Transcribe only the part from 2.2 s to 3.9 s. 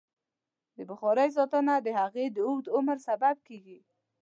د اوږد عمر سبب کېږي.